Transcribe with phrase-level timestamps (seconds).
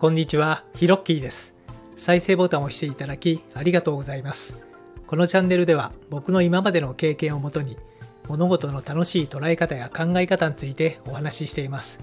[0.00, 1.58] こんにちは、ヒロッキーです。
[1.94, 4.56] 再生ボタンを押していただきありがとうございます。
[5.06, 7.76] このチャンネルでは僕の今までの経験をもとに
[8.26, 12.00] 物事の楽しい捉え方や考え方についてお話ししています。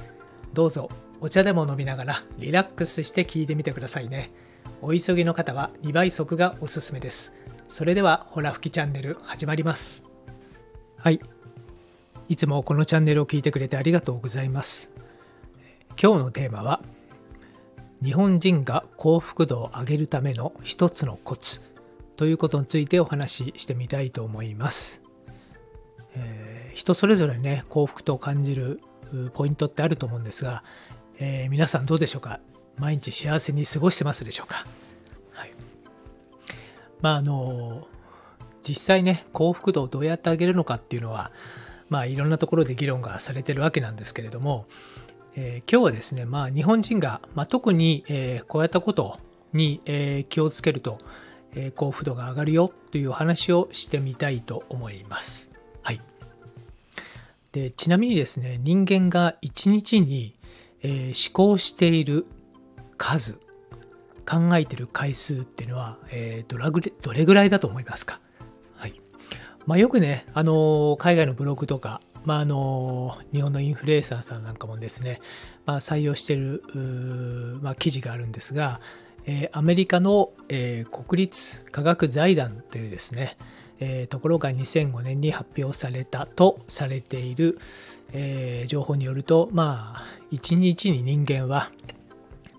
[0.53, 0.91] どうぞ
[1.21, 4.29] お茶でも飲みながらリラックスして聞いてみてくださいね。
[4.83, 7.33] お急ぎの方は2倍速がおすすめです。
[7.67, 10.05] それではほら吹きチャンネル始まります。
[10.97, 11.19] はい。
[12.29, 14.91] いつもこのチャンネルを聞いてくれてありがとうございます。
[15.99, 16.79] 今日のテーマは
[18.03, 21.61] 日本人が幸福度を上げるための一つのコツ
[22.15, 25.01] ということについてお話ししてみたいと思います。
[26.15, 28.81] えー人それぞれね幸福と感じる
[29.33, 30.63] ポイントってあると思うんですが、
[31.17, 32.39] えー皆さんどうでしょうか？
[32.77, 34.67] 毎日幸せに過ごしてますでしょうか？
[35.31, 35.53] はい。
[37.01, 37.87] まああの
[38.61, 41.31] 実際ね幸福度をどうやって上げるのかっていうのは
[41.89, 44.67] まあいろんなところで議論がされてるわけなんですけれども、
[45.39, 49.19] えー今日はですね、まあ、日本人が、まあ、特に、えーこうやったこと
[49.53, 50.97] に、えー気をつけると、
[51.55, 55.51] え幸福度が上がるよという話をしてみたいと思います。
[55.83, 56.01] はい。
[57.51, 60.35] でちなみにですね、人間が1日に、
[60.81, 62.25] え思考している
[62.97, 63.33] 数、
[64.25, 68.19] 考えてる回数っていうのは、えどらぐれどれぐらいだと思いますか？
[68.75, 68.99] はい。
[69.67, 75.21] まあ、よくね、あの海外のブログとか、まああの日本のインフルエンサーさんなんかもですね、
[75.65, 76.61] まあ、採用している、
[77.61, 78.81] まあ、記事があるんですが、
[79.25, 83.37] えアメリカの、え国立科学財団というですね、
[83.79, 87.59] えところが2005年に発表されたとされている、
[88.11, 91.71] え情報によると、まあ、1日に人間は、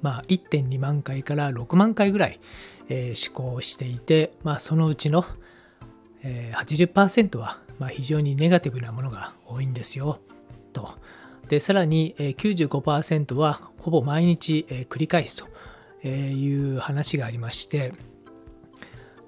[0.01, 2.41] まあ、1.2万回から6万回ぐらい、
[2.89, 5.27] え思考していて、まあ、そのうちの、
[6.23, 10.21] えー80%は、まあ、非常にネガティブなものが多いんですよ
[10.73, 10.95] と。
[11.49, 15.49] でさらに、え95%はほぼ毎日、え繰り返すと
[16.03, 17.93] えいう話がありまして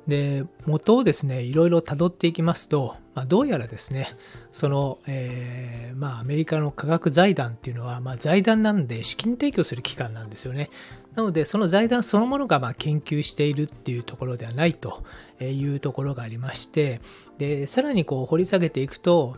[0.07, 4.09] で元をですねいろいろ辿っていきますと、まあ、どうやらですね
[4.53, 10.71] その、えーまあ、アメリカの科学財団っていうのは、まあ、財団なんで資金提供する機関なんですよね
[11.15, 15.03] なのでその財団そのものがまあ研究しているっていうところではないと
[15.41, 17.01] いうところがありまして
[17.39, 19.37] でさらにこう掘り下げていくと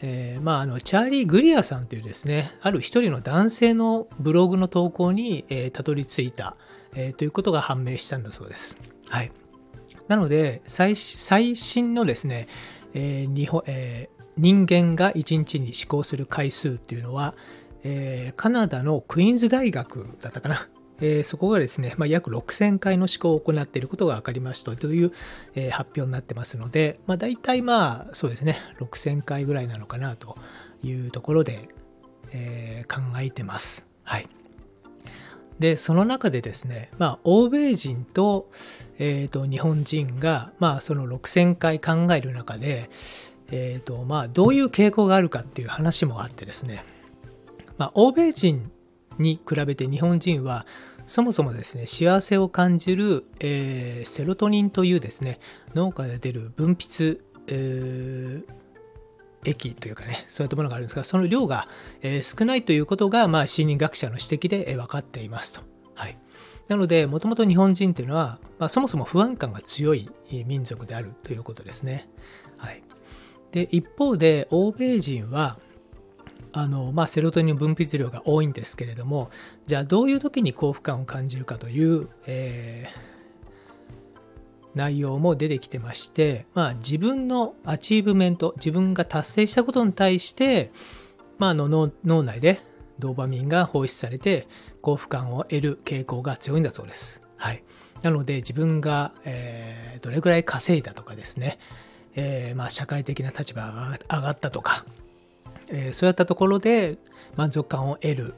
[0.00, 6.56] えーまあ、あのチャーリー・グリアさんというですねある一人の男性のブログの投稿に、えーたどり着いた、
[6.94, 8.78] えーということが判明したんだそうです。
[9.08, 9.32] はい、
[10.08, 12.48] なので最最新のですね、
[12.94, 17.34] えー日本えー人間が1日に思考する回数っていうのは、
[17.82, 20.68] えーカナダのクイーンズ大学だったかな、
[21.00, 25.12] えーそこがですね、まあ、約6000回の思考を行っていることが分かりましたという、
[25.56, 30.38] えー発表になってますので、まあ、大体まあそうですね6000回ぐらいなのかなと
[30.84, 31.68] いうところで、
[32.32, 33.86] えー考えてます。
[34.04, 34.28] はい。
[35.58, 38.50] でその中でですね、まあ、欧米人と,、
[38.98, 42.90] えーと日本人が、まあ、その6000回考える中で、
[43.50, 46.84] えーとまあ、どういう傾向があるかっていう話もあってですね、
[47.76, 48.70] まあ、欧米人
[49.18, 50.66] に比べて日本人は
[51.06, 55.40] そもそもですね幸せを感じる、えーセロトニンというですね
[55.74, 58.57] 脳から出る分泌、えー
[59.44, 61.68] 液というかねそういったものがあるんですがその量が、
[62.02, 65.60] え少ないということが、まあ、心理学者の指摘で、え分かっていますと。
[65.94, 66.18] はい、
[66.68, 70.10] なのでもともと日本人というのは、まあ、そもそも不安感が強い
[70.46, 72.08] 民族であるということですね。
[72.56, 72.82] はい、
[73.52, 75.58] で一方で欧米人は
[76.52, 79.30] あのまあ、セロトニン分泌量が多いんですけれども
[79.66, 83.07] じゃあどういう時に幸福感を感じるかという、えー
[84.74, 90.70] 内容も出てきてまして、まあ、自分のアチーブメント自分が達成したことに対して、
[91.38, 92.60] まあ、の脳内で
[92.98, 94.46] ドーパミンが放出されて
[94.80, 97.20] 幸福感を得る傾向が強いんだそうです。
[97.36, 97.62] はい、
[98.02, 101.58] なので自分が、えーどれくらい稼いだとかですね、
[102.14, 104.84] えーまあ、社会的な立場が上がったとか、
[105.66, 106.98] えーそういったところで
[107.34, 108.34] 満足感を得る、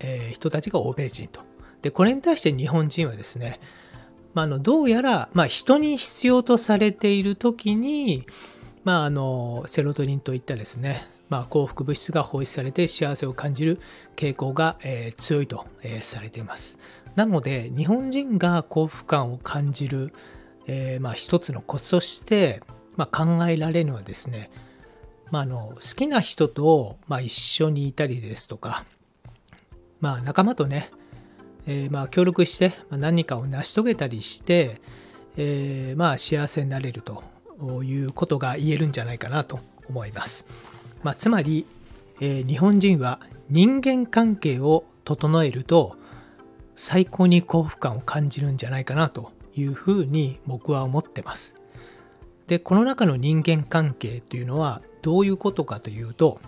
[0.00, 1.42] え人たちが欧米人と。
[1.82, 3.60] でこれに対して日本人はですね、
[4.36, 8.26] まあ、のどうやら、まあ、人に必要とされている時に、
[8.84, 13.80] まあ、あのセロトニンといったですね、まあ、幸福物質が放出されて幸せを感じる
[14.14, 16.78] 傾向が、えー強いと、えーされています。
[17.14, 20.12] なので日本人が幸福感を感じる、
[20.66, 22.60] えーまあ、一つのコツとして、
[22.96, 24.50] まあ、考えられるのはですね、
[25.30, 28.84] まあ、あの好きな人と、まあ、一緒にいたりですとか、
[30.00, 30.90] まあ、仲間とね、
[31.66, 34.80] えーまあ協力して何かを成し遂げたりして、
[35.36, 37.22] えーまあ幸せになれると
[37.84, 40.46] いうことが言えるんじゃないかなと思います。
[41.02, 41.66] まあ、つまり、
[42.20, 45.96] えー日本人は人間関係を整えると、
[46.74, 51.54] 最高に幸福感を感じるんじゃないかなというふうに僕は思ってます。
[52.46, 56.38] でこの中の人間関係というのはどういうことかというと、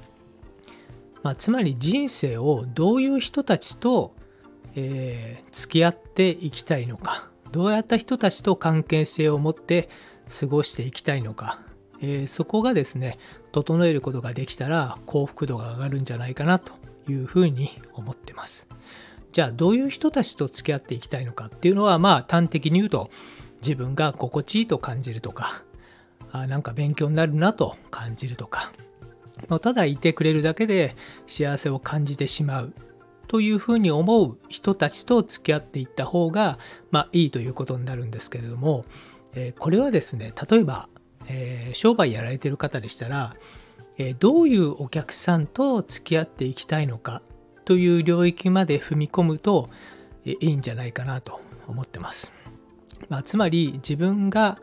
[1.23, 4.15] まあ、つまり人生をどういう人たちと、
[4.81, 9.89] えー、付き合っていきたいのかどうやった人たちと関係性を持って
[10.41, 11.61] 過ごしていきたいのか、
[12.01, 13.19] えー、そこがですね
[13.51, 16.73] 整えることができたら幸福度が上がるんじゃないかなと
[17.09, 18.69] いうふうに思ってます。
[19.33, 23.11] じゃあどういう人たちと付き合っていきたいのかっていうのはまあ端的に言うと
[23.63, 25.63] 自分が心地いいと感じるとか
[26.31, 28.73] あなんか勉強になるなと感じるとか
[29.61, 30.95] ただいてくれるだけで
[31.27, 32.73] 幸せを感じてしまう
[33.29, 36.59] というふうに思う人たちと付き合っていった方が、
[36.91, 38.85] まあ、いいということになるんですけれども、
[39.35, 40.89] え、これはですね例えば、
[41.29, 43.35] え、商売やられてる方でしたら、
[43.99, 47.23] え、どういうお客さんと付き合っていきたいのか
[47.65, 49.69] という領域まで踏み込むと、
[50.25, 52.33] えいいんじゃないかなと思ってます。
[53.09, 54.59] まあ、つまり自分が、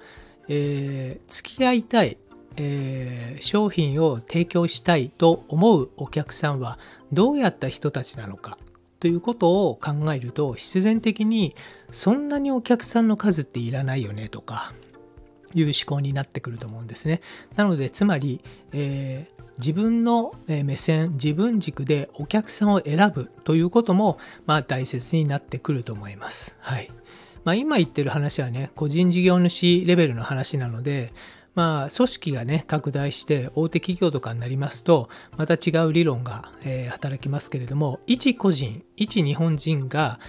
[0.47, 2.17] えー付き合いたい
[2.57, 6.79] えー、商品を提供したいと思うお客さんは
[7.11, 8.57] どうやった人たちなのか
[8.99, 11.55] ということを考えると必然的に
[11.91, 14.73] そんなにお客さんの数っていらないよねとか
[15.53, 17.21] いう思考になってくると思うんですね。
[17.55, 18.41] なのでつまり、
[18.73, 26.57] えー、自分の目線自分軸でお客さんを選ぶということも、まあ、大切になってくると思います。
[26.59, 26.89] はい
[27.45, 31.13] まあ、今言ってる話はね個人事業主レベルの話なので
[31.55, 40.19] まあ、組織がね、拡大して大手企業とかになりますと、また違う理論が、えー、働きますけれども、一個人、一日本人が、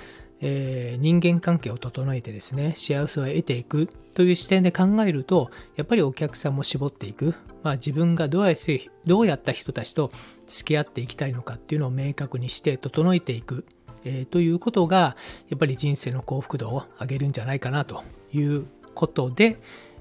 [0.41, 7.35] えー、人間関係を整えてですね、幸せを得ていくという視点で考えると、やっぱりお客さんも絞っていく。
[7.63, 10.13] まあ、自分がどうやってどうやった人たちと
[10.47, 13.65] 付き合っていきたいのかっていうのを明確にして整えていく、
[14.05, 15.17] えー、ということが、
[15.49, 19.59] やっぱり人生の幸福度を上げるんじゃないかなということで、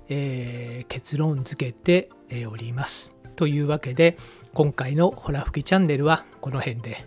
[0.10, 2.10] えー、結論付けて
[2.48, 3.16] おります。
[3.36, 4.18] というわけで
[4.54, 7.06] 今回のホラ吹きチャンネルはこの辺で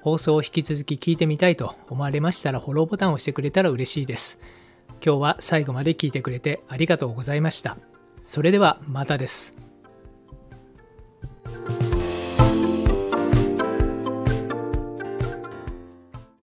[0.00, 4.40] 放送を引き続き聞いてみたいと思われましたらフォローボタンを押してくれたら嬉しいです。
[5.04, 7.76] 今日は最後まで聞いてくれてありがとうございました。
[8.22, 9.71] それではまたです。